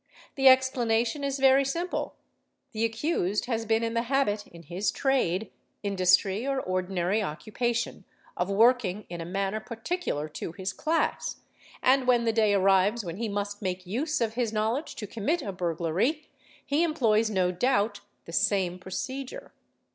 [0.33, 2.15] The explanation is very simple;
[2.71, 5.51] the accused has been in the habit in his trade,
[5.83, 11.41] industry, or ordinary occupation, of working in a manner particular to | his class,
[11.83, 15.05] and, when the day arrives when he must make use of his know ledge to
[15.05, 16.27] commit a burglary,
[16.65, 19.53] he employs no doubt the same procedure.